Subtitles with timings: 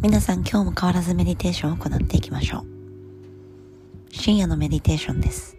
[0.00, 2.64] 皆さん今日も変わらずメディテーションを行っていきましょう。
[4.14, 5.56] 深夜のメディテーションです。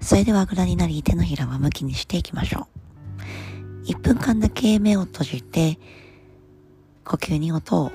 [0.00, 2.68] それではあぐらになり手のひらは向きにしていきましょ
[3.84, 3.84] う。
[3.84, 5.78] 1分間だけ目を閉じて
[7.04, 7.92] 呼吸に音を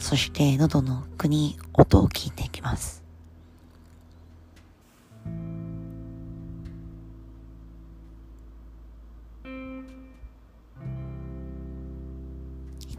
[0.00, 3.04] そして喉の奥に音を聞いていきます。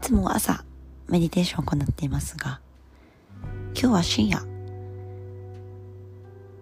[0.00, 0.64] つも朝
[1.08, 2.60] メディテーションを行っていますが、
[3.74, 4.42] 今日は深夜、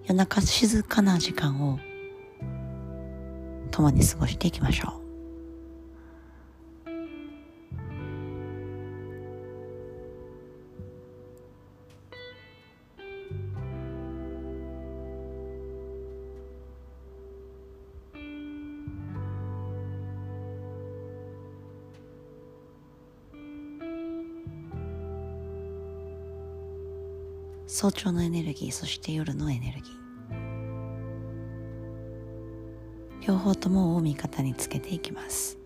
[0.06, 1.78] 夜中静かな時間を
[3.70, 5.07] 共に過ごしていきましょう。
[27.70, 29.92] 早朝のエネルギーそして夜のエネルギー。
[33.26, 35.58] 両方ともを味方につけていきます。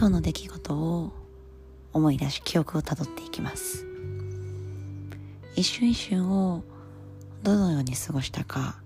[0.00, 1.12] 今日の出来事を
[1.92, 3.84] 思い出し記憶をたどっていきます。
[5.54, 6.64] 一瞬一瞬を
[7.42, 8.80] どのように過ごしたか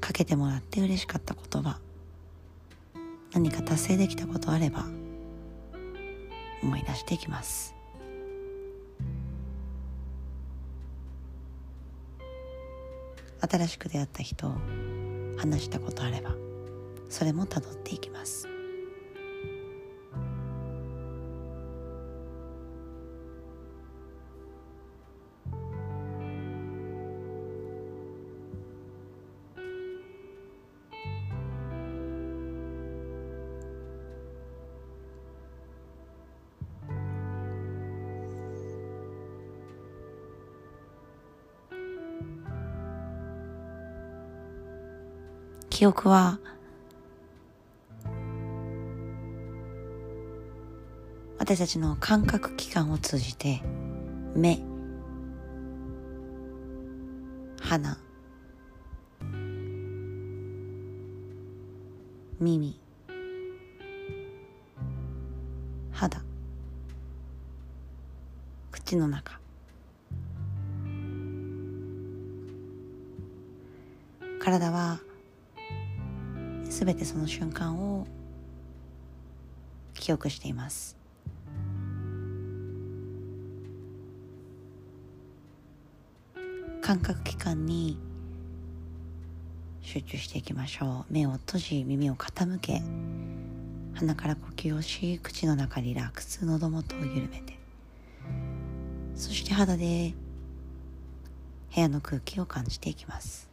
[0.00, 1.80] かけてもらって嬉しかった言葉
[3.32, 4.84] 何か達成できたことあれば
[6.62, 7.74] 思い出していきます。
[13.40, 14.52] 新しく出会った人
[15.38, 16.51] 話したことあれば
[17.12, 18.48] それもたどっていきます。
[45.68, 46.38] 記憶は
[51.42, 53.60] 私たちの感覚器官を通じて
[54.36, 54.60] 目
[57.60, 57.98] 鼻
[62.38, 62.80] 耳
[65.90, 66.22] 肌
[68.70, 69.40] 口の中。
[74.38, 75.00] 体は
[76.70, 78.06] すべてその瞬間を
[79.94, 81.01] 記憶しています。
[86.92, 87.96] 感覚器官に
[89.80, 91.10] 集中していきましょう。
[91.10, 92.82] 目を閉じ耳を傾け
[93.94, 97.58] 鼻から呼吸をし口の中リラックス喉元を緩めて。
[99.14, 100.12] そして肌で
[101.74, 103.48] 部屋の空気を感じていきます。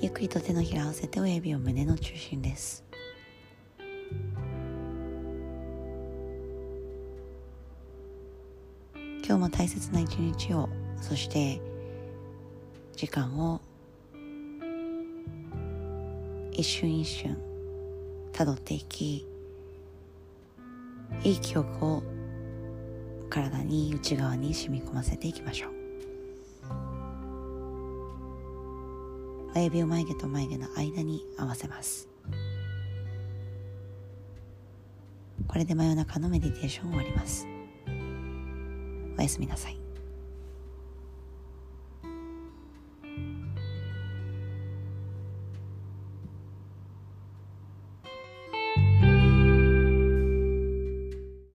[0.00, 2.84] ゆっくりと手のひらを合わせて親指を胸の中心です。
[8.94, 10.68] 今日も大切な一日を
[11.00, 11.60] そして
[12.94, 13.60] 時間を
[16.52, 17.36] 一瞬一瞬
[18.32, 19.26] たどっていき
[21.24, 22.02] いい記憶を
[23.28, 25.87] 体に内側に染み込ませていきましょう。
[29.58, 32.08] 親指を眉毛と眉毛の間に合わせます。
[35.48, 37.44] これで真夜中のメディテーションを終わります。
[39.18, 39.87] おやすみなさい。